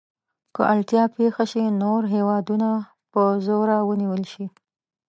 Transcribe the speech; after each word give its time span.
که 0.55 0.61
اړتیا 0.73 1.03
پېښه 1.17 1.45
شي 1.51 1.63
نور 1.81 2.01
هېوادونه 2.15 2.67
په 3.11 3.21
زوره 3.45 3.77
ونیول 3.89 4.23
شي. 4.33 4.45